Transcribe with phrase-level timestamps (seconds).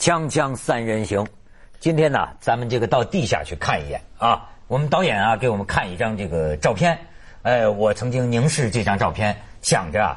[0.00, 1.26] 锵锵三人行，
[1.78, 4.48] 今天呢，咱们这个到地下去看一眼啊。
[4.66, 6.98] 我们导演啊，给我们看一张这个照片。
[7.42, 10.16] 哎，我曾经凝视这张照片，想着啊，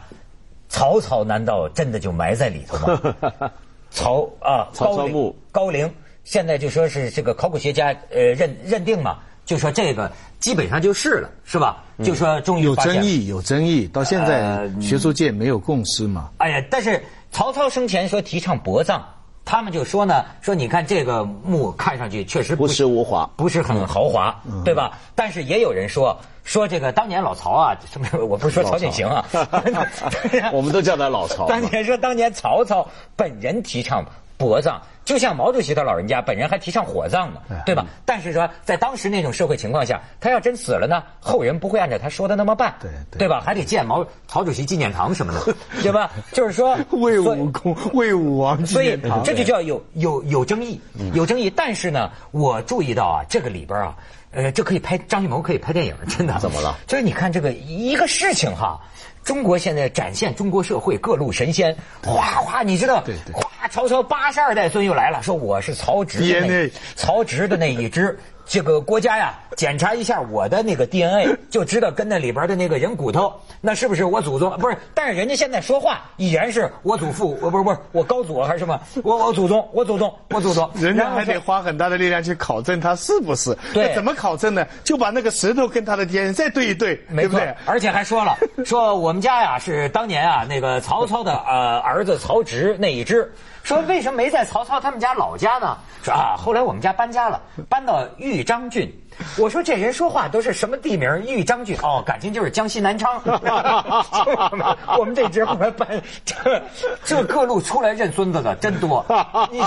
[0.70, 3.52] 曹操难道真的就埋在里头吗？
[3.92, 5.94] 曹啊，曹操墓高陵，
[6.24, 11.84] 现在就说是这个考古学家呃认认定嘛，就说这个基本上就是了，是吧？
[12.02, 16.32] 就说终于有争议，有争议，到现在呃学术界没有共识嘛。
[16.38, 19.06] 哎呀，但是曹操生前说提倡薄葬，
[19.54, 24.36] 他们就说呢，说你看这个墓看上去确实不实无华不是很豪华，
[24.66, 24.98] 对吧？
[25.14, 29.24] 但是也有人说说这个当年老曹啊，什 么我不是说曹景行啊，
[30.52, 34.04] 我们都叫他老曹 当年说当年曹操本人提倡
[34.40, 34.82] 薄葬。
[35.06, 37.86] 就像毛主席他老人家本人还提倡火葬呢，对吧？
[38.06, 42.74] 但是说在当时那种社会情况下，他要真死了呢，后人不会按照他说的那么办，
[43.18, 43.42] 对吧？
[43.46, 46.10] 还得建毛曹主席纪念堂什么的， 对吧？
[46.32, 50.80] 就是说魏武公、魏武王纪所以，这就叫有有有争议，
[51.14, 51.50] 有争议。
[51.50, 53.96] 但是呢，我注意到啊，这个里边啊，
[54.32, 56.38] 呃，这可以拍张艺谋可以拍电影，真的。
[56.40, 56.78] 怎么了？
[56.88, 58.80] 就是你看这个一个事情哈，
[59.24, 68.20] 中国现在展现中国社会各路神仙，哗哗，你知道对对，哗，曹操八十二代孙又来了，说我是曹植的那曹植的那一支。
[68.46, 74.50] 这个国家呀，检查一下我的那个 DNA， 就知道跟那里边的那个人骨头，那是不是我祖宗？
[74.60, 78.80] 不是，但是人家现在说话依然是我祖父，我不是不是我高祖还是什么？
[79.04, 80.70] 我我祖宗，我祖宗，我祖宗。
[80.76, 83.58] 人家还得花很大的力量去考证他是不是。
[83.74, 84.66] 对那怎么考证呢？
[84.84, 93.32] 就把那个石头跟他的 DNA 再对一对，没错对不对？，而且还说了， 说我们家呀是当年啊那个曹操的呃儿子曹植那一支，
[93.64, 95.78] 说为什么没在曹操他们家老家呢？
[96.04, 98.94] 说啊，后来我们家搬家了，搬到豫章郡。
[99.38, 101.10] 我说这人说话都是什么地名？
[101.26, 103.22] 豫章郡哦，感情就是江西南昌。
[105.00, 105.88] 我们这节后来搬，
[106.26, 106.62] 这
[107.04, 109.06] 这各路出来认孙子的真多。
[109.50, 109.62] 你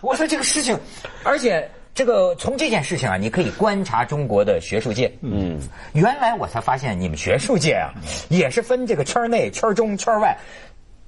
[0.00, 0.78] 我说这个事情，
[1.24, 1.70] 而且。
[1.92, 5.12] 这个从这件事情啊，你可以观察中国的学术界。
[5.22, 5.60] 嗯，
[5.92, 7.90] 原来我才发现你们学术界啊，
[8.30, 10.34] 也是分这个圈内、圈中、圈外。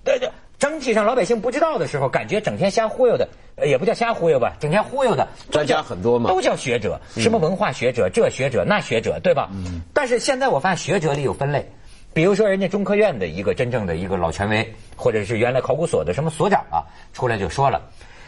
[0.04, 0.28] 对对，
[0.62, 9.50] 整体上老百姓不知道的时候，感觉整天瞎忽悠的，呃也不叫瞎忽悠吧，整天忽悠的专家很多嘛都叫学者，什么文化学者、这学者那学者，对吧？
[9.52, 11.68] 嗯但是现在我发现学者里有分类。
[12.14, 17.82] 比如说，人家中科院的一个真正的一个老权威，或者是原来考古所的什么所长啊，出来就说了，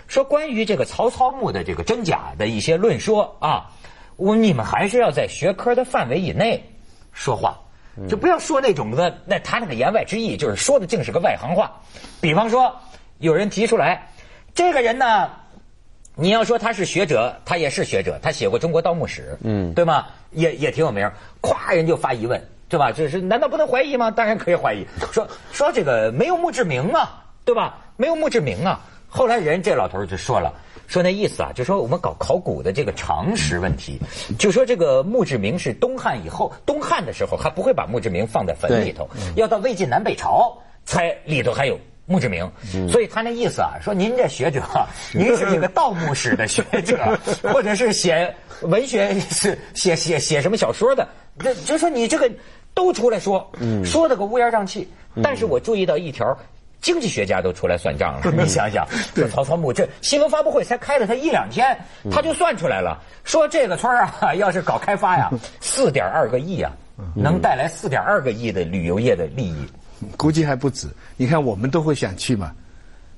[0.08, 3.70] 说关于这个曹操墓的这个真假的一些论说啊，
[4.16, 6.60] 我你们还是要在学科的范围以内
[7.12, 7.60] 说话，
[8.08, 11.70] 就不要说那种的，那他那个言外之意就是说的竟是个外行话。
[12.20, 12.74] 比方说，
[13.18, 14.08] 有人提出来，
[14.54, 15.30] 这个人呢，
[16.14, 20.06] 你要说他是学者，他也是学者，他写过《中国盗墓史》，嗯，对吗？
[20.32, 21.08] 也也挺有名。
[21.40, 22.90] 咵，人就发疑问，对吧？
[22.90, 24.10] 就是难道不能怀疑吗？
[24.10, 24.84] 当然可以怀疑。
[25.12, 27.78] 说说这个没有墓志铭啊，对吧？
[27.96, 28.80] 没有墓志铭啊。
[29.08, 30.52] 后来人这老头就说了，
[30.86, 34.00] 说那意思啊，就说我们搞考古的这个常识问题，
[34.38, 41.78] 就说这个墓志铭是东汉以后，东汉的时候还不会把墓志铭放在坟里头，要到魏晋南北朝才里头还有。
[42.06, 42.46] 墓志铭，
[42.86, 44.62] 所以他那意思啊，说您这学者，
[45.14, 47.18] 您是这个盗墓史的学者，
[47.50, 51.08] 或者是写文学是写写写什么小说的，
[51.38, 52.30] 这就说你这个
[52.74, 53.50] 都出来说，
[53.86, 54.86] 说的个乌烟瘴气。
[55.22, 56.36] 但是我注意到一条，
[56.84, 58.30] 经济学家都出来算账了。
[58.30, 58.86] 你想想，
[59.16, 61.74] 这曹操墓这新闻发布会才开了他一两天，
[62.12, 65.30] 他就算出来了，说这个村儿啊， 要是搞开发呀，
[65.62, 66.70] 四点二个亿啊，
[67.16, 69.66] 能带来四点二个亿的旅游业的利益。
[70.18, 70.86] 估计还不止。
[71.16, 72.52] 你看，我们都会想去嘛。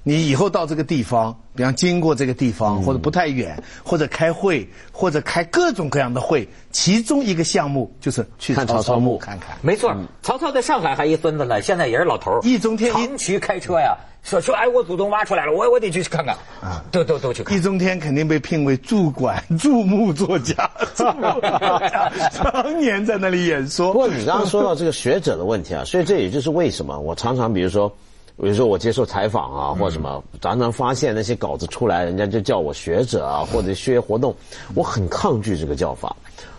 [0.09, 9.19] 你以后到这个地方，比方经过这个地方，或者不太远，或者开会，或者开各种各样的会，其中一个项目就是去看曹操墓。
[9.19, 9.59] 看看。
[9.63, 12.41] 没错，曹操在上海还一孙子呢，现在也是老头儿。
[12.45, 16.37] 易中天长驱开车呀，说说哎，我祖宗挖出来了，我我得去看看。
[16.63, 17.59] 啊，都都都去看。
[17.59, 17.61] 易。
[17.61, 23.93] 中天肯定被聘为驻馆驻墓作家，驻墓作家常年在那里演说。
[23.93, 27.93] 不过你刚刚说到这个学者的问题啊，所以这也就是为什么我常常比如说，
[28.39, 34.35] 比如说我接受采访啊或者什么，常常发现那些稿子出来，人家就叫我学者啊或者学活动，
[34.75, 36.15] 我很抗拒这个叫法。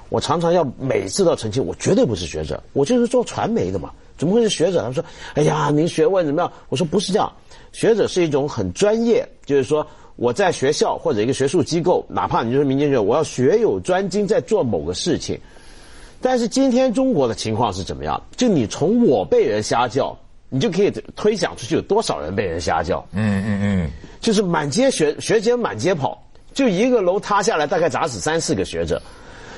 [0.09, 4.79] 我常常要每次都要澄清，我绝对不是学者，我就是做传媒的嘛，怎么会是学者？
[4.79, 5.03] 他们说，
[5.33, 6.51] 哎呀，您学问怎么样？
[6.69, 7.31] 我说不是这样，
[7.74, 9.85] 学者是一种很专业，就是说
[10.15, 15.38] 我在学校或者一个学术机构，哪怕你就是民间学者，我要学有专精，在做某个事情。
[16.21, 18.19] 但是今天中国的情况是怎么样？
[18.35, 20.18] 就你从我被人瞎叫，
[20.49, 23.05] 你就可以推想出去有多少人被人瞎叫。
[23.11, 23.89] 嗯嗯嗯，
[24.21, 26.21] 就是满街学学姐满街跑，
[26.53, 29.01] 就一个楼塌下来，大概砸死三四个学者。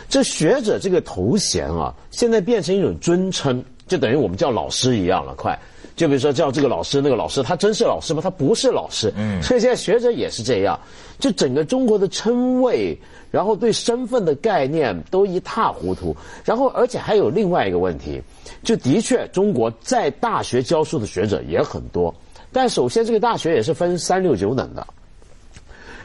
[0.10, 5.58] 这学者这个头衔啊，现在变成一种尊称，就等于我们叫老师一样了，快。
[6.00, 8.22] 就比如说叫这个老师那个老师，他真是老师吗？
[8.24, 9.12] 他不是老师。
[9.18, 10.80] 嗯，所以现在学者也是这样，
[11.20, 12.98] 就整个中国的称谓，
[13.30, 16.16] 然后对身份的概念都一塌糊涂。
[16.46, 18.22] 然后而且还有另外一个问题，
[18.64, 22.16] 就的确中国在大学教书的学者也很多，
[22.54, 24.88] 但首先这个大学也是分三六九等的。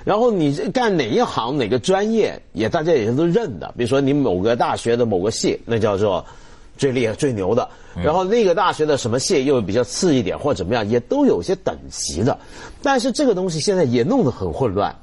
[0.03, 3.73] 然后你干哪一行哪个专业，也大家也都认的。
[3.79, 6.27] 比如说你某个大学的某个系，那叫做
[6.77, 7.69] 最厉害、最牛的。
[8.03, 12.37] 然后那个大学的什么系又比较次一点，或者怎么样，也都有些等级的。
[12.83, 14.95] 但是这个东西现在也弄得很混乱。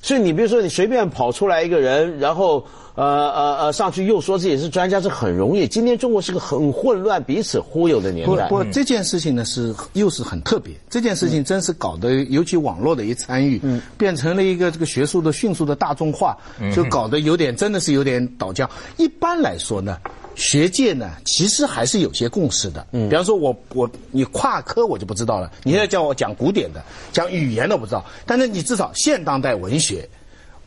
[0.00, 2.64] 所以你比如说你随便跑出来一个人，然后
[2.94, 5.66] 呃呃呃上去又说自己是专家，是很容易。
[5.68, 8.48] 今天中国是个很混乱、彼此忽悠的年代。
[8.48, 10.72] 不不，这件事情呢是又是很特别。
[10.88, 13.60] 这件事情真是搞得，尤其网络的一参与，
[13.98, 16.38] 变成了一个这个学术的迅速的大众化，
[16.74, 18.66] 就搞得有点真的是有点倒浆。
[18.96, 19.98] 一般来说呢。
[20.36, 22.86] 学界呢，其实还是有些共识的。
[22.92, 25.50] 嗯，比方说，我我你跨科我就不知道了。
[25.64, 28.04] 你现在叫我讲古典的，讲语言的不知道。
[28.26, 30.06] 但是你至少现当代文学、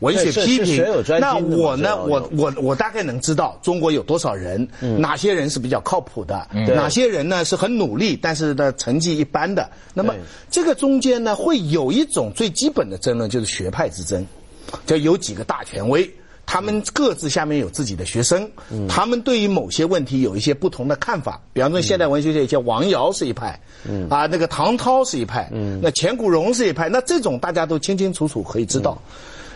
[0.00, 0.84] 文学批评，
[1.20, 4.66] 那我呢，我我我大概能知道中国有多少人，
[4.98, 9.70] 哪些人是比较靠谱的，哪些人呢是很努力，但是呢成绩一般的。
[9.94, 10.12] 那么
[10.50, 14.26] 这个中间呢，会有一种最基本的争论，就是学派之争，
[14.84, 16.12] 就有几个大权威。
[16.52, 18.50] 他们各自下面有自己的学生，
[18.88, 21.40] 他们对于某些问题有一些不同的看法。
[21.52, 23.50] 比方说，现代文学界叫王瑶是一派，
[24.08, 25.48] 啊，那个唐涛是一派，
[25.80, 26.88] 那钱谷荣是一派。
[26.88, 29.00] 那这种大家都清清楚楚可以知道。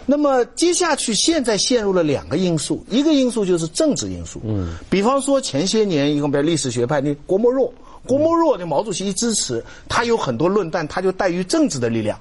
[0.06, 4.40] 那么接下去，现在陷入了两个因素，一个因素就是政治因素。
[4.44, 7.74] 嗯，比方说前些年，一个比如历史学派，那郭沫若，
[8.06, 12.16] 郭沫若的毛主席一支持，他有很多论断，他就带于政治的力量。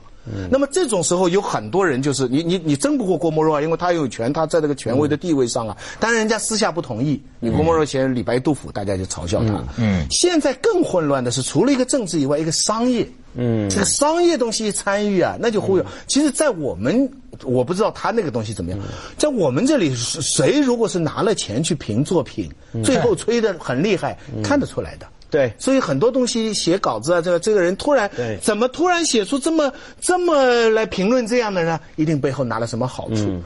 [0.50, 5.76] 那么这种时候有很多人就是你你你争不过郭沫若啊，因为他有权，他在这个权威的地位上啊。
[6.00, 9.64] 但是人家私下不同意，你郭沫若嫌李白、杜甫，大家就嘲笑他。
[9.78, 13.08] 嗯，现在更混乱的是，除了一个政治以外，一个商业。
[13.36, 15.84] 嗯，这个商业东西一参与啊，那就忽悠。
[16.06, 17.10] 其实，在我们
[17.44, 18.80] 我不知道他那个东西怎么样，
[19.18, 22.48] 在我们这里，谁如果是拿了钱去评作品，
[22.84, 25.08] 最后吹的很厉害，看得出来的。
[25.34, 28.08] 对，所以很多东西写稿子啊，这个这个人突然
[28.40, 31.80] 怎么突然写出这么这么来评论这样的呢？
[31.96, 33.42] 一定背后拿了什么好处。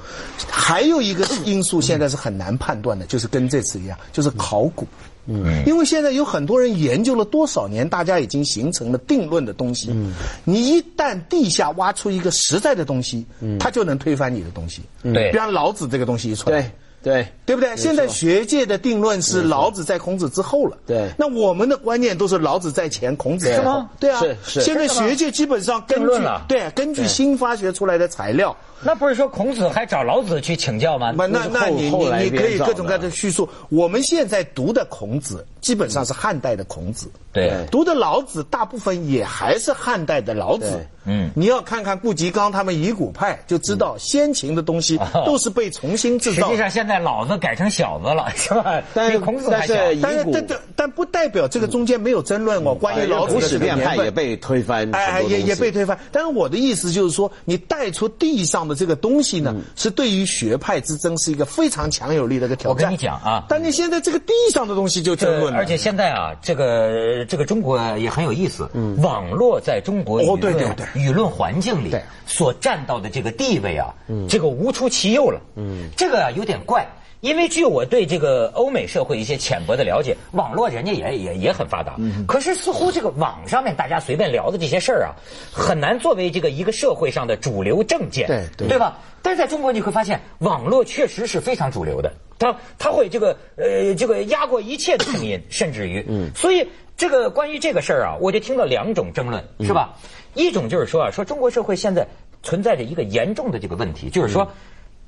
[0.50, 4.86] 还有一个因素现在是很难判断的，就是跟这次一样，就是考古。
[5.28, 9.88] 嗯，因为现在有很多人研究了多少年，大家已经形成了定论的东西。
[9.92, 10.14] 嗯，
[10.44, 14.82] 你一旦地下挖出一个实在的东西，嗯，它就能推翻你的东西。
[15.04, 16.62] 对，比方老子这个东西一出来。
[16.62, 16.72] 对
[17.14, 17.76] 对不对？
[17.78, 20.78] 现在学界的定论是老子在孔子之后了。
[20.86, 23.86] 对，那我们的观念都是老子在前，孔子在后。
[24.00, 24.62] 对啊，是是。
[24.62, 26.08] 现在学界基本上根据
[26.48, 28.56] 对根据新发掘出来的材料。
[28.80, 31.12] 那不是说孔子还找老子去请教吗？
[31.12, 33.50] 那那你你你可以各种各样的叙述。
[33.70, 40.86] 我们现在读的孔子基本上是汉代的孔子，对，读的老子大部分也还是汉代的老子。
[41.06, 46.48] 嗯，你要看看顾颉刚他们夷古派，就知道先秦的东西都是被重新制造。
[46.48, 48.82] 实际上现在老子改成小子了， 是吧？
[48.94, 49.76] 但是孔子还小。
[50.02, 52.76] 但是但但但不代表这个中间没有争论哦。
[52.76, 55.98] 关于老子的变派也被推翻，哎，也也被推翻。
[56.12, 62.86] 但是我的意思就是说，你带出地上的这个东西呢，是对于学派之争是一个非常强有力的一个挑战。
[62.86, 65.58] 我跟你讲啊，但你现在这个地上的东西就争论了。
[65.60, 71.78] 而且现在啊，这个这个中国也很有意思，网络在中国哦，对对对舆论环境。
[71.78, 71.96] 里
[72.26, 73.94] 所占到的这个地位啊，
[74.28, 75.40] 这个无出其右了。
[75.56, 76.84] 嗯，这个有点怪，
[77.22, 81.96] 因为据我对这个欧美社会一些浅薄的了解，网络人家也也也很发达。
[81.98, 85.16] 嗯，可是似乎这个网上面大家随便聊的这些事儿啊，
[85.52, 88.28] 很难作为这个一个社会上的主流政见。
[88.28, 89.00] 对对吧？
[89.22, 92.14] 但是在中国你会发现，网络确实是非常主流的。
[92.40, 99.96] 它它会这个呃这个压过一切的声音，甚至于嗯，所以这个关于这个事儿啊，我就听到两种争论，是吧？
[100.36, 102.08] 一种就是说啊，说中国社会现在
[102.44, 104.48] 存在着一个严重的这个问题，就是说，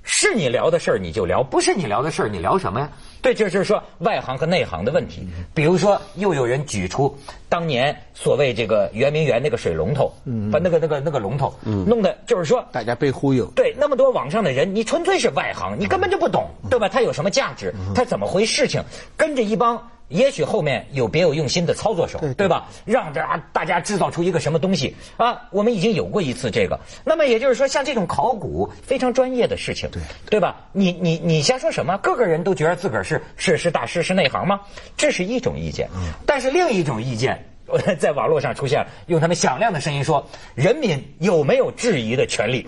[0.03, 2.89] 是你聊的事儿你就聊，不是你聊的事儿你聊什么呀？
[3.22, 5.27] 对，就是说外行和内行的问题。
[5.53, 7.15] 比如说，又有人举出
[7.48, 10.12] 当年所谓这个圆明园那个水龙头，
[10.51, 13.46] 把那个那个那个龙头弄的，就是说大家被忽悠。
[13.56, 16.89] 对，那么多网上的人，你纯粹是外行，你根本就不懂，对吧？
[16.89, 17.74] 它有什么价值？
[17.94, 18.82] 它怎么回事情？
[19.15, 19.91] 跟着一帮。
[20.10, 22.68] 也许后面有别有用心的操作手，对吧？
[22.86, 23.24] 让这
[23.54, 25.42] 大家制造出一个什么东西啊？
[25.51, 26.80] 我们已经有过一次这个。
[27.06, 30.56] 那么也就是说，像这种考古非常专业的事情，对对吧？
[30.74, 31.98] 你你你瞎说什么？
[32.00, 34.60] 个个人都觉得自个儿是是是大师是内行吗？
[34.98, 35.89] 这是一种意见。
[36.25, 37.46] 但是另一种意见。
[38.00, 42.66] 在网络上出现，用他们响亮的声音说：“人民有没有质疑的权利？”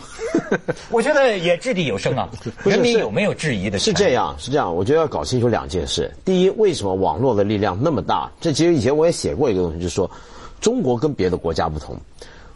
[0.90, 2.30] 我觉得也掷地有声啊！
[2.64, 3.80] 人民有没有质疑的？
[3.80, 4.74] 是这样，是这样。
[4.76, 6.12] 我觉得要搞清楚两件事。
[6.26, 8.32] 第一，为什么网络的力量那么大？
[8.40, 10.10] 这其实以前我也写过一个东西，就是说，
[10.60, 11.96] 中国跟别的国家不同，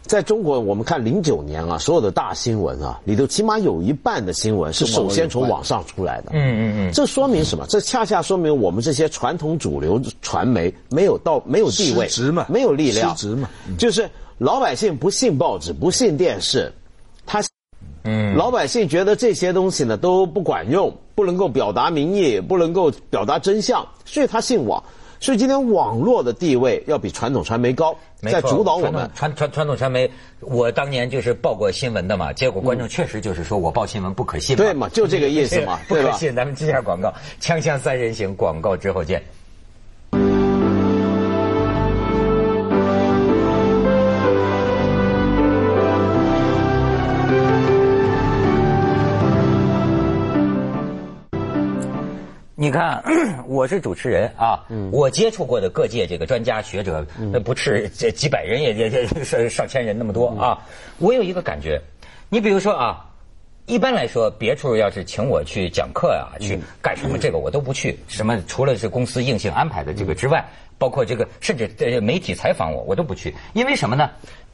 [0.06, 6.30] 在中国我们看零九年啊，所有的大新闻啊里头，起码有一半的新闻是首先从网上出来的。
[6.32, 7.66] 嗯嗯嗯，这说明什么？
[7.68, 12.08] 这恰恰说明我们这些传统主流传媒没有到没有地位，
[12.48, 14.08] 没有力量，失职嘛就是
[14.38, 16.72] 老百姓不信报纸，不信电视，
[17.26, 17.42] 他。
[18.08, 24.80] 嗯，老百姓觉得这些东西呢都不管用，不能够表达民意，不能够表达真相，所以他信网。
[25.20, 29.34] 所以今天网络的地位要比传统传媒高，在主导我们传。
[29.34, 36.34] 传传传统传媒，我当年就是报过新闻的嘛，结果观众确实就是说我报新闻不可信嘛，对嘛就这个意思嘛不可信。
[36.34, 39.22] 咱们接下广告，锵锵三人行广告之后见。
[52.76, 53.02] 看，
[53.48, 60.58] 我是主持人啊，我接触过的各界这个专家学者，那不是这几百人，也也也是上千人那么多啊。
[60.98, 61.80] 我有一个感觉，
[62.28, 63.02] 你比如说啊，
[63.64, 67.98] 一般来说，别处要是请我去讲课呀、去干什么，这个我都不去。
[68.08, 70.44] 什么除了是公司硬性安排的这个之外，
[70.76, 73.34] 包括这个甚至呃媒体采访我，我都不去。
[73.54, 74.10] 因为什么呢？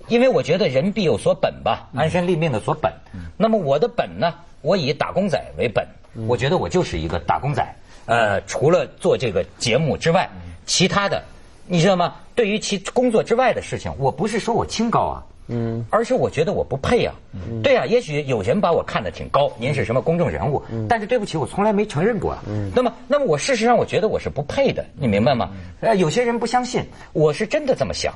[0.07, 2.93] 因为我觉得人必有所本吧，安身立命的所本。
[3.37, 5.85] 那么我的本呢，我以打工仔为本，
[6.29, 7.67] 我觉得我就是一个打工仔。
[8.07, 10.29] 呃，除了做这个节目之外，
[10.67, 11.23] 其他的，
[11.67, 12.15] 你知道吗？
[12.35, 17.15] 对于其工作之外的事情，我不是说我清高啊，嗯，而是我觉得我不配啊。
[17.35, 22.43] 嗯对啊，也许有人把我看得挺高，您是什么公众人物，但是对不起，我从来没承认过啊。
[22.75, 25.51] 那么，那么我事实上我觉得我是不配的，你明白吗？
[25.81, 28.15] 呃，有些人不相信，我是真的这么想。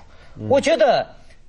[0.49, 1.07] 我觉得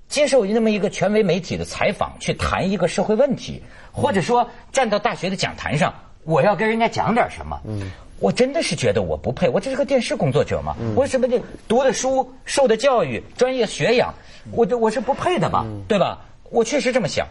[0.07, 7.59] 接受那么一个权威媒体的采访，去谈一个社会问题，或者说站到大学的讲坛上，我要跟人家讲点什么。
[7.65, 7.91] 嗯。
[8.19, 14.13] 我真的是觉得我不配，我这是个电视工作者嘛，我什么的读的书、受的教育、专业学养，
[14.51, 16.19] 我这我是不配的嘛，对吧？
[16.49, 17.27] 我确实这么想。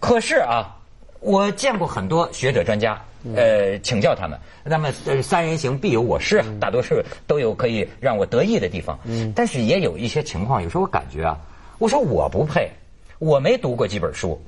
[0.00, 0.76] 可是啊，
[1.20, 3.02] 我见过很多学者专家，
[3.36, 6.94] 呃，请教他们，那么呃三人行必有我师啊，大多数
[7.26, 8.98] 都有可以让我得意的地方。
[9.04, 11.36] 嗯但是也有一些情况，有时候我感觉啊，
[11.78, 12.70] 我说我不配，
[13.18, 14.40] 我没读过几本书，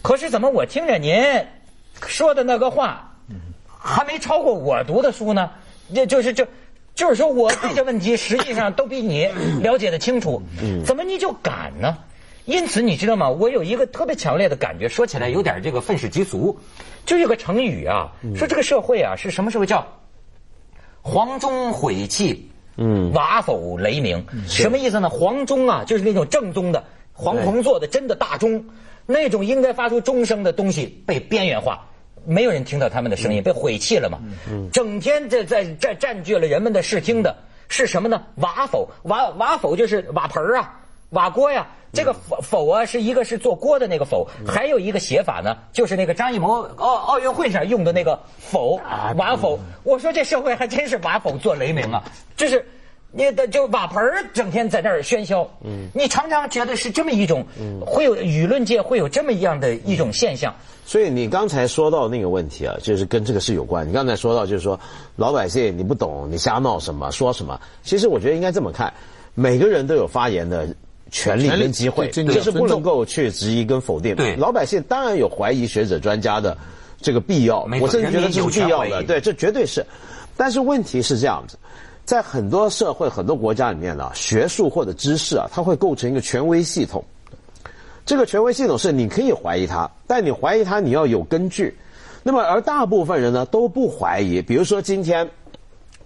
[0.00, 1.22] 可是怎么我听着您
[2.06, 3.07] 说的那个话？
[3.78, 5.50] 还没超过我读的书呢，
[5.94, 6.46] 这就是就
[6.94, 9.26] 就是说我对这问题实际上都比你
[9.62, 10.42] 了解的清楚，
[10.84, 11.96] 怎么你就敢呢？
[12.44, 13.28] 因此你知道吗？
[13.28, 16.58] 我有一个特别强烈的感觉，说起来有点这个愤世嫉俗，
[17.04, 19.66] 就有个成语啊，说这个社会啊是什么社会？
[19.66, 19.86] 叫
[21.02, 25.10] 黄钟毁弃，嗯，瓦否雷鸣，什么意思呢？
[25.10, 26.82] 黄钟啊，就是那种正宗的
[27.12, 28.64] 黄铜做的真的大钟，
[29.04, 31.86] 那种应该发出钟声的东西被边缘化。
[32.28, 34.18] 没有人听到他们的声音，被毁弃了嘛？
[34.70, 37.34] 整天这在在占据了人们的视听的
[37.68, 38.22] 是什么呢？
[38.36, 40.78] 瓦否瓦瓦否就是瓦盆儿啊，
[41.10, 41.66] 瓦锅呀。
[41.90, 48.78] 这个否否啊，是一个是做锅的那个否，还有一个写法呢，就是那个张艺谋奥奥运会上用的那个否
[49.16, 49.58] 瓦否。
[49.84, 52.02] 我说这社会还真是瓦否做雷鸣啊，
[52.36, 52.62] 就是。
[53.10, 63.88] 你的就瓦盆儿整天在那儿喧嚣，嗯，你常常觉得是这么一种，嗯会有舆论界会有这么一样的一种现象，所以你刚才说到那个问题啊，就是跟这个是有关。
[63.88, 64.78] 你刚才说到就是说，
[65.16, 67.58] 老百姓你不懂，你瞎闹什么，说什么？
[67.82, 68.92] 其实我觉得应该这么看，
[69.34, 70.68] 每个人都有发言的
[71.10, 74.14] 权利跟机会，权利对这是不能够去质疑跟否定。
[74.14, 76.56] 对老百姓当然有怀疑学者专家的
[77.00, 79.84] 这个必要我甚至觉得这是必要的，对，这绝对是。
[80.36, 81.56] 但是问题是这样子。
[82.08, 87.04] 在很多社会、很多国家里面呢，学术或者知识啊，它会构成一个权威系统。
[88.06, 91.76] 这个权威系统是你可以怀疑它，但你怀疑它你要有根据。
[92.22, 94.40] 那么而大部分人呢都不怀疑。
[94.40, 95.28] 比如说今天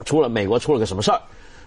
[0.05, 1.21] 出了美国出了个什么事儿，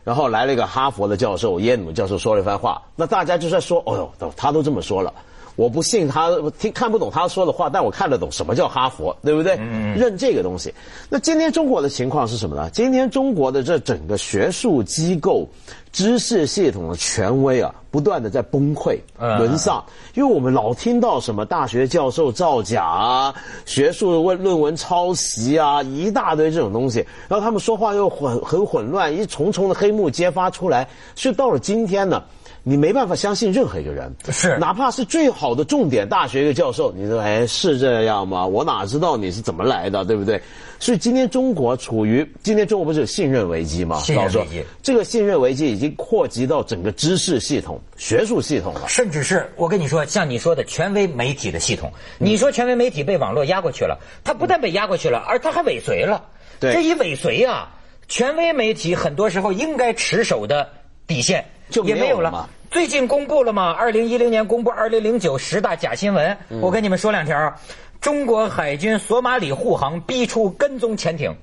[0.04, 5.14] 然后来了一个哈佛的教授、耶鲁教授说了一番话，那大家就在说：“哦呦，他都这么说了。”
[5.56, 9.56] 我不信他，听看不懂他说的话，但我看得懂什么叫哈佛，对不对？
[9.96, 10.74] 认这个东西。
[11.10, 12.70] 那今天中国的情况是什么呢？
[12.72, 15.48] 今天中国的这整个学术机构、
[15.94, 19.82] 知识系统的权威啊，不断的在崩溃、沦丧。
[20.14, 23.36] 因为我们老听到什么大学教授造假啊、
[23.66, 30.86] 学术论论文抄袭啊，一大堆这种东西，然后他们说话又混很混乱，一重重的黑幕揭发出来，
[31.16, 32.22] 所以到了今天呢。
[32.68, 38.44] 你没办法相信任何一个人，是哪怕是最好的重点大学一个教授，你说哎是这样吗？
[38.44, 40.42] 我哪知道你是怎么来的，对不对？
[40.80, 44.00] 所以今天中国处于今天中国不是有信任危机吗？
[44.00, 48.88] 信任危机这个信任危机已经扩及到整个知识系统、学术系统了。
[48.88, 56.26] 甚至是我跟你说，像你说的权威媒体的系统，你说权威媒体被网络压过去了，它不但被压过去了，而它还尾随了。
[56.60, 57.70] 对这一尾随啊，
[58.08, 60.68] 权威媒体很多时候应该持守的
[61.06, 61.46] 底线
[61.84, 62.50] 也没有了。
[62.72, 63.72] 最近公布了吗？
[63.72, 67.54] 二零一零年公布二零零九十大假新闻，我跟你们说两条。
[68.02, 71.36] 中国海军索马里护航逼出跟踪潜艇，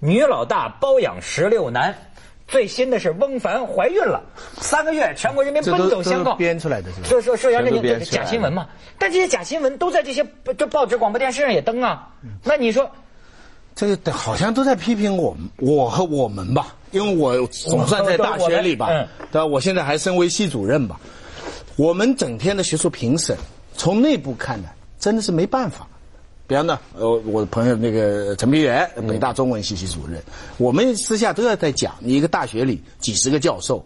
[0.00, 1.94] 女老大包养十六男。
[2.48, 4.22] 最新的是翁帆怀孕了，
[4.58, 6.34] 三个月，全国人民奔走相告。
[6.34, 7.06] 编出来的是吧？
[7.06, 8.66] 说说说，杨振全都编宁假新闻嘛？
[8.98, 12.08] 但这些假新闻都在这些这报纸、广播电视上也登啊。
[12.42, 12.90] 那你说，
[13.74, 19.46] 这个好像都在批评我们，我和我们吧，因为我总算在大学里吧，嗯对吧？
[19.46, 20.98] 我现在还身为系主任吧，
[21.76, 23.36] 我们整天的学术评审，
[23.74, 24.68] 从内部看呢，
[24.98, 25.86] 真的是没办法。
[26.46, 30.22] 比方呢，呃，我的朋友那个陈培元，北大中文系系主任，
[30.56, 33.84] 我们私下都要在讲，你一个大学里几十个教授，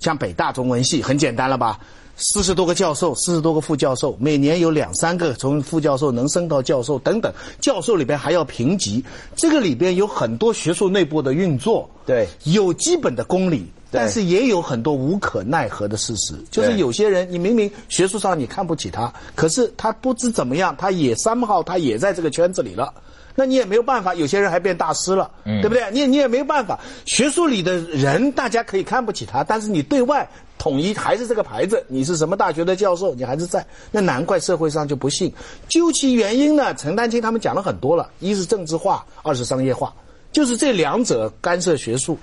[0.00, 1.78] 像北大中文系很简单了吧？
[2.20, 9.02] 四十多个教授，四十多个副教授，每年有两三个从副教授能升到教授等等，教授里边还要评级，
[9.34, 12.28] 这个里边有很多学术内部的运作，对。
[12.44, 22.92] 有基本的公理，但是也有很多无可奈何的事实，就是有些人你明明学术上你看不起他，可是他不知怎么样，他也三号，他也在这个圈子里了。
[23.40, 25.82] 那你也没有办法，有些人还变大师了，对不对？
[25.90, 26.78] 你你也没有办法。
[27.06, 30.28] 学术里的人，大家可以看不起他，但是你对外
[30.58, 33.64] 统一还是这个牌子，你是什么大学的教授，你还是在。
[33.90, 35.32] 那难怪社会上就不信。
[35.70, 39.90] 究其原因呢，陈丹青他们讲了很多了，一是政治化，二是商业化，
[40.32, 42.18] 就是这两者干涉学术。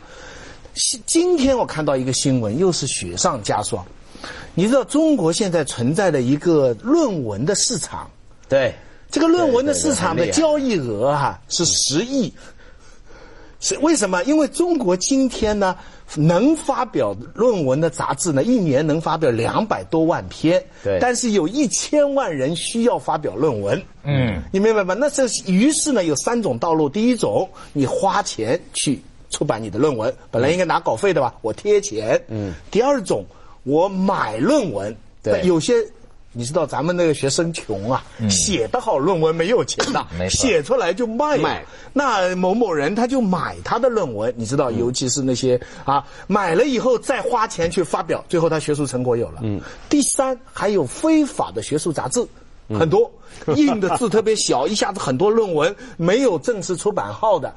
[0.76, 3.84] 今今天我看到一个新闻，又是雪上加霜。
[4.54, 8.08] 你知道中国现在存在的一个论文的市场，
[8.48, 8.76] 对，
[9.10, 12.32] 这个论文的市场的交易额哈、是十亿，
[13.60, 14.22] 是为什么？
[14.26, 15.76] 因为中国今天呢，
[16.16, 21.00] 能发表论文的杂志呢，一年能发表两百多万篇，对。
[21.00, 24.94] 但是有一千万人需要发表论文，嗯，你明白吗？
[24.94, 33.26] 那这于是呢，有三种道路，第一种，你花钱去出版你的论文，本来应该拿稿费的吧，我贴钱，嗯，第二种，
[33.64, 35.42] 我买论文，对。
[35.44, 35.74] 有些。
[36.38, 49.40] 你知道咱们那个学生穷啊，写得好论文没有钱的，没错写出来就卖卖那某某人他就买他的论文，你知道，尤其是那些啊，买了以后再花钱去发表，最后他学术成果有了。
[49.42, 49.60] 嗯。
[49.90, 52.24] 第三，还有非法的学术杂志。
[52.78, 53.10] 很多
[53.56, 57.56] 印的字特别小，一下子很多论文没有正式出版号的，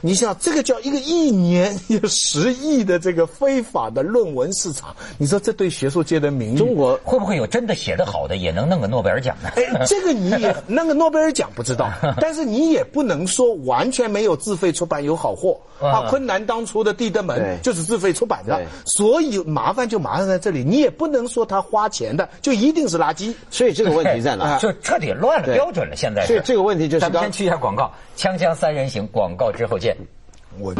[0.00, 9.50] 你想这个叫一个一年有十亿的这个非法的论文市场，你说这对学术界的名誉，中国会不会有真的写得好的也能弄个诺贝尔奖呢？
[9.56, 16.06] 哎，这个你也那个诺贝尔奖不知道， 但是你也不能说完全没有自费出版有好货啊。
[16.08, 23.34] 昆南当初的《地德门》就是自费出版的，所以麻烦就麻烦在这里，你也不能说他花钱的就一定是垃圾。
[23.50, 24.56] 所以这个问题在哪？
[24.58, 25.96] 就彻底乱了标准了。
[25.96, 29.87] 现在是所以这个问题就是刚咱先去一下广告，锵锵三人行，广告之后见。
[30.58, 30.74] 我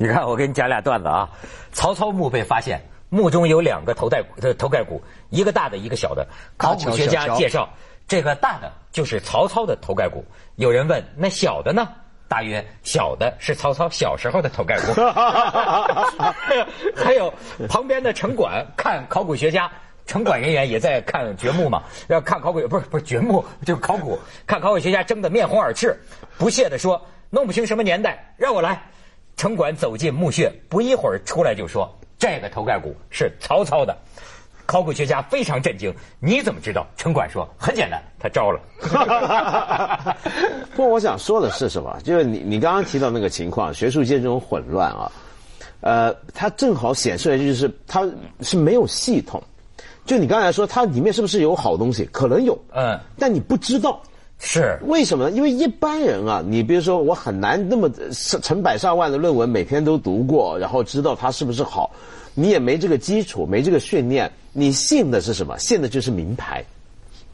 [0.00, 1.28] 你看，我给你讲俩段子啊。
[1.72, 6.26] 曹操墓被发现，墓中有两个头盖骨头盖骨，一个大的，一个小的。
[6.56, 7.68] 考古学家介绍，
[8.06, 10.24] 这个大的就是曹操的头盖骨。
[10.56, 11.88] 有人问，那小的呢？
[12.28, 14.92] 大约小的是曹操 小时候的头盖骨。
[16.94, 17.32] 还有
[17.68, 19.70] 旁边的城管看考古学家。
[20.06, 25.94] 城管人员也在看掘墓嘛，要看考古不是不是掘墓，就是考古，看考古学家争得面红耳赤，
[26.38, 28.80] 不屑地说：“弄不清什么年代，让我来。”
[29.36, 33.94] 城管走进墓穴，不一会儿出来就说：“这个头盖骨是曹操的。”
[34.68, 38.60] 考古学家非常震惊：“你怎么知道？”城管说：“很简单，他招了。
[40.76, 41.98] 不过我想说的是什么？
[42.04, 45.10] 就是你你刚刚提到那个情况，学术界这种混乱啊，
[45.80, 48.06] 呃，它正好显示的就是它
[48.42, 49.42] 是没有系统。
[50.04, 52.04] 就你刚才说，它里面是不是有好东西？
[52.12, 53.98] 可能有，嗯，但你不知道。
[54.40, 55.30] 是为什么呢？
[55.34, 61.90] 因为一般人啊，你比如说我很难那么成成百上万的论文每天都读过，然后知道它是不是好，
[62.38, 65.58] 你也没这个基础，没这个训练，你信的是什么？
[65.58, 66.64] 信的就是名牌，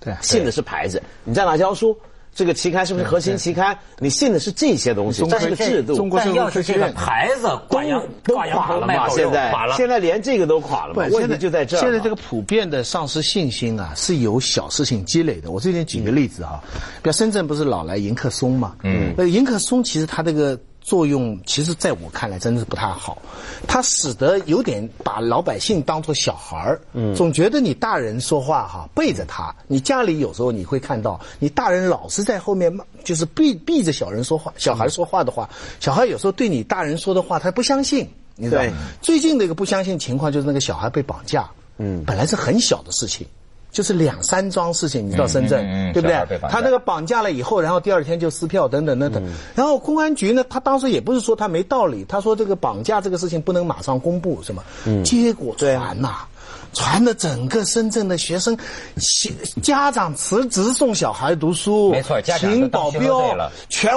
[0.01, 1.03] 对啊信的是牌子。
[1.25, 1.95] 你在哪教书？
[2.35, 3.79] 这个期刊是不是核心期刊？
[4.01, 5.95] 你信的是这些东西，中这是个制度。
[5.95, 9.09] 中国要是这个牌子挂羊都垮了嘛？
[9.11, 11.07] 现在垮了，现在连这个都垮了嘛？
[11.13, 11.81] 问题就在这儿。
[11.81, 15.53] 现在这个普遍的丧失信心啊，是由小事情积累的。
[15.53, 16.61] 我最近举个例子哈，
[17.03, 18.75] 比如深圳不是老来迎客松嘛？
[18.83, 23.17] 嗯，那迎客松其实它这个作用，其实在我看来真的是不太好，
[23.67, 35.49] 它使得有点把老百姓当做小孩儿，嗯，总觉得你大人说话哈背着他，你家里有时候你会看到，你大人老是在后面骂就是避避着小人说话，小孩说话的话，
[35.81, 38.07] 小孩有时候对你大人说的话他不相信。
[38.37, 38.73] 你知道对。
[39.01, 43.25] 最近的一个不相信情况就是那个小孩被绑架，嗯，本来是很小的事情，
[43.75, 49.21] 就是两三桩事情，你到深圳，嗯嗯嗯对不对他那个绑架了以后，然后第二天就撕票等等等等。
[49.57, 54.63] 然后公安局呢，他当时也不是说他没道理，他说这个绑架这个事情不能马上公布，是吗？
[55.05, 56.19] 结果传呐、
[56.73, 58.57] 传的整个深圳的学生、
[58.97, 59.29] 小
[59.61, 63.35] 家长辞职送小孩读书，没错家长都请保镖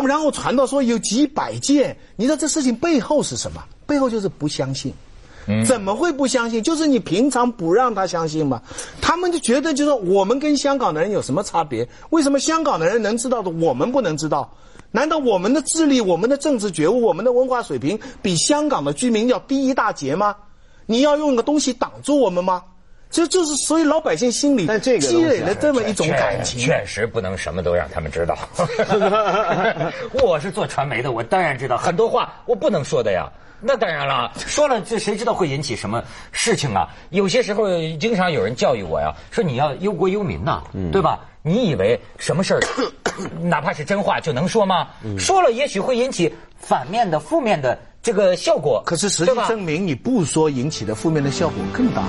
[0.01, 3.63] 部然后传到说有几百件，你知道这事情背后是什么？
[3.85, 4.91] 背后就是不相信。
[5.65, 6.61] 怎么会不相信？
[6.61, 8.61] 就是你平常不让他相信嘛，
[9.01, 11.87] 他们就觉得就是说我们跟香港的人有什么差别？
[12.09, 14.51] 为什么香港的人能知道的，我们不能知道？
[14.91, 20.35] 难道我们的智力、我们的政治觉悟、我们的文化水平比香港的居民要低一大截吗？
[20.85, 22.63] 你要用个东西挡住我们吗？
[23.09, 24.67] 这就是所以老百姓心里
[24.99, 26.59] 积累了这么一种感情。
[26.59, 28.37] 确实不能什么都让他们知道。
[30.21, 33.29] 我是做传媒的，我当然知道很多话我不能说的呀。
[33.59, 36.87] 那当然了，说了这谁知道会引起什么事情啊？
[37.09, 37.67] 有些时候
[37.99, 41.19] 经常有人教育我呀，说你要忧国忧民呐，对吧？
[41.41, 42.61] 你以为什么事儿，
[43.41, 44.87] 哪怕是真话就能说吗？
[45.17, 48.83] 说了也许会引起反面的、负面的这个效果。
[48.85, 52.03] 可是实际证明，你不说引起的负面的效果更大。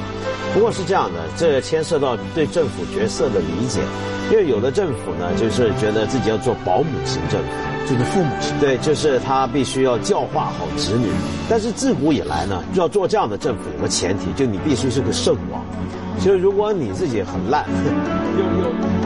[0.59, 3.81] 不过是这样的，这牵涉到对政府角色的理解，
[4.29, 7.40] 因为有的政府呢，就是觉得自己要做保姆行政。
[7.87, 8.59] 就是父母型。
[8.59, 11.07] 对，就是他必须要教化好子女，
[11.49, 15.62] 但是自古以来呢，要做这样的政府有个前提，就你必须是个圣王。
[16.18, 17.64] 所以如果你自己很烂，